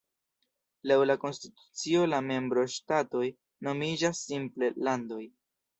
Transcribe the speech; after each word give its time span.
Laŭ 0.91 0.97
la 1.09 1.15
konstitucio 1.25 2.07
la 2.15 2.23
membro-ŝtatoj 2.31 3.25
nomiĝas 3.69 4.27
simple 4.33 4.77
"landoj". 4.91 5.25